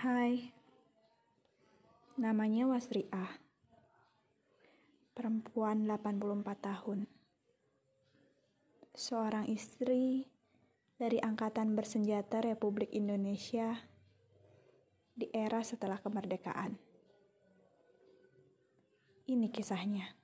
Hai, 0.00 0.48
namanya 2.16 2.64
Wasriah, 2.64 3.36
perempuan 5.12 5.84
84 5.84 6.40
tahun, 6.56 7.04
seorang 8.96 9.44
istri 9.52 10.24
dari 10.96 11.20
Angkatan 11.20 11.76
Bersenjata 11.76 12.40
Republik 12.40 12.88
Indonesia 12.96 13.76
di 15.12 15.28
era 15.36 15.60
setelah 15.60 16.00
kemerdekaan. 16.00 16.80
Ini 19.28 19.52
kisahnya. 19.52 20.19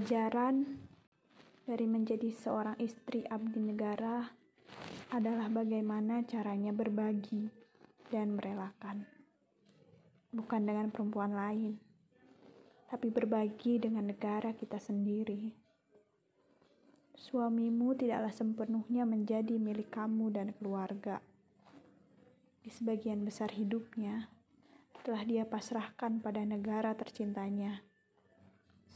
Pelajaran 0.00 0.64
dari 1.68 1.84
menjadi 1.84 2.32
seorang 2.32 2.72
istri 2.80 3.20
abdi 3.28 3.60
negara 3.60 4.32
adalah 5.12 5.52
bagaimana 5.52 6.24
caranya 6.24 6.72
berbagi 6.72 7.52
dan 8.08 8.32
merelakan. 8.32 9.04
Bukan 10.32 10.64
dengan 10.64 10.88
perempuan 10.88 11.36
lain, 11.36 11.76
tapi 12.88 13.12
berbagi 13.12 13.76
dengan 13.76 14.08
negara 14.08 14.56
kita 14.56 14.80
sendiri. 14.80 15.52
Suamimu 17.20 17.92
tidaklah 17.92 18.32
sepenuhnya 18.32 19.04
menjadi 19.04 19.60
milik 19.60 19.92
kamu 19.92 20.32
dan 20.32 20.56
keluarga. 20.56 21.20
Di 22.64 22.72
sebagian 22.72 23.20
besar 23.20 23.52
hidupnya, 23.52 24.32
telah 25.04 25.28
dia 25.28 25.44
pasrahkan 25.44 26.24
pada 26.24 26.40
negara 26.40 26.96
tercintanya 26.96 27.84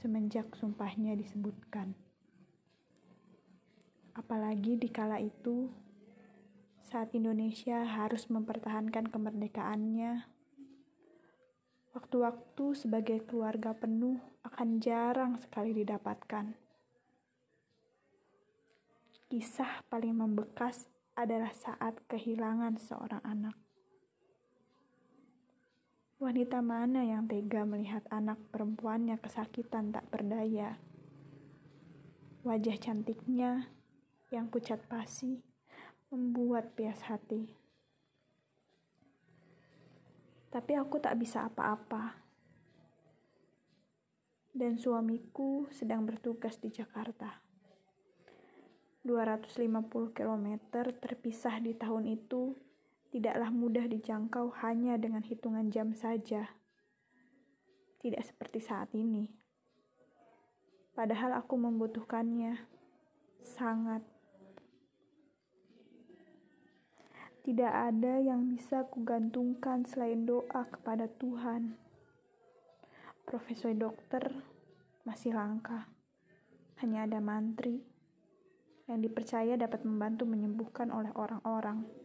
semenjak 0.05 0.53
sumpahnya 0.53 1.17
disebutkan. 1.17 1.97
Apalagi 4.13 4.77
di 4.77 4.93
kala 4.93 5.17
itu, 5.17 5.73
saat 6.85 7.09
Indonesia 7.17 7.89
harus 7.89 8.29
mempertahankan 8.29 9.09
kemerdekaannya, 9.09 10.29
waktu-waktu 11.97 12.65
sebagai 12.77 13.25
keluarga 13.25 13.73
penuh 13.73 14.21
akan 14.45 14.77
jarang 14.77 15.41
sekali 15.41 15.73
didapatkan. 15.73 16.53
Kisah 19.33 19.89
paling 19.89 20.21
membekas 20.21 20.93
adalah 21.17 21.57
saat 21.57 21.97
kehilangan 22.13 22.77
seorang 22.77 23.25
anak. 23.25 23.64
Wanita 26.25 26.65
mana 26.65 27.05
yang 27.05 27.29
tega 27.29 27.69
melihat 27.69 28.01
anak 28.09 28.41
perempuannya 28.49 29.21
kesakitan 29.21 29.93
tak 29.93 30.09
berdaya? 30.09 30.81
Wajah 32.49 32.81
cantiknya 32.81 33.69
yang 34.33 34.49
pucat 34.49 34.81
pasi 34.89 35.45
membuat 36.09 36.73
pias 36.73 37.05
hati. 37.13 37.53
Tapi 40.49 40.73
aku 40.81 40.97
tak 40.97 41.21
bisa 41.21 41.45
apa-apa. 41.45 42.17
Dan 44.49 44.81
suamiku 44.81 45.69
sedang 45.77 46.09
bertugas 46.09 46.57
di 46.57 46.73
Jakarta. 46.73 47.37
250 49.05 49.61
km 50.17 50.49
terpisah 51.05 51.61
di 51.61 51.77
tahun 51.77 52.17
itu 52.17 52.57
tidaklah 53.15 53.55
mudah 53.55 53.87
dijangkau 53.87 54.51
hanya 54.67 54.99
dengan 54.99 55.23
hitungan 55.23 55.71
jam 55.71 55.95
saja. 55.95 56.51
Tidak 58.03 58.19
seperti 58.19 58.59
saat 58.59 58.91
ini. 58.91 59.31
Padahal 60.99 61.39
aku 61.39 61.55
membutuhkannya 61.55 62.59
sangat. 63.47 64.03
Tidak 67.47 67.71
ada 67.71 68.19
yang 68.19 68.51
bisa 68.51 68.83
kugantungkan 68.91 69.87
selain 69.87 70.27
doa 70.27 70.67
kepada 70.67 71.07
Tuhan. 71.07 71.79
Profesor 73.23 73.71
dokter 73.79 74.43
masih 75.07 75.39
langka. 75.39 75.87
Hanya 76.83 77.07
ada 77.07 77.23
mantri 77.23 77.79
yang 78.91 78.99
dipercaya 78.99 79.55
dapat 79.55 79.87
membantu 79.87 80.27
menyembuhkan 80.27 80.91
oleh 80.91 81.15
orang-orang 81.15 82.04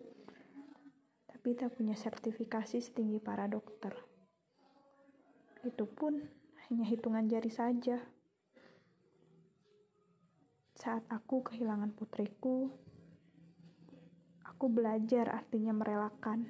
tapi 1.40 1.56
tak 1.56 1.72
punya 1.72 1.96
sertifikasi 1.96 2.84
setinggi 2.84 3.24
para 3.24 3.48
dokter. 3.48 3.96
Itu 5.64 5.88
pun 5.88 6.20
hanya 6.68 6.84
hitungan 6.84 7.32
jari 7.32 7.48
saja. 7.48 7.96
Saat 10.76 11.08
aku 11.08 11.48
kehilangan 11.48 11.96
putriku, 11.96 12.68
aku 14.44 14.68
belajar 14.68 15.32
artinya 15.32 15.72
merelakan. 15.72 16.44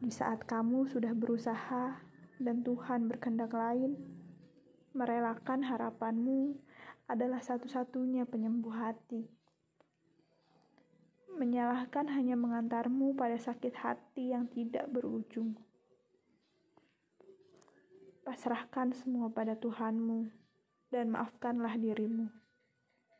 Di 0.00 0.08
saat 0.08 0.48
kamu 0.48 0.88
sudah 0.88 1.12
berusaha 1.12 2.00
dan 2.40 2.64
Tuhan 2.64 3.12
berkehendak 3.12 3.52
lain, 3.52 3.92
merelakan 4.96 5.68
harapanmu 5.68 6.56
adalah 7.12 7.44
satu-satunya 7.44 8.24
penyembuh 8.24 8.72
hati. 8.72 9.35
Menyalahkan 11.46 12.10
hanya 12.10 12.34
mengantarmu 12.34 13.14
pada 13.14 13.38
sakit 13.38 13.78
hati 13.78 14.34
yang 14.34 14.50
tidak 14.50 14.90
berujung. 14.90 15.54
Pasrahkan 18.26 18.90
semua 18.90 19.30
pada 19.30 19.54
Tuhanmu 19.54 20.26
dan 20.90 21.14
maafkanlah 21.14 21.78
dirimu. 21.78 22.26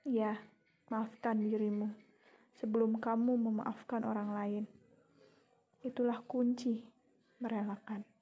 Ya, 0.02 0.42
maafkan 0.90 1.38
dirimu 1.38 1.94
sebelum 2.50 2.98
kamu 2.98 3.46
memaafkan 3.46 4.02
orang 4.02 4.34
lain. 4.34 4.64
Itulah 5.86 6.18
kunci 6.26 6.82
merelakan. 7.38 8.15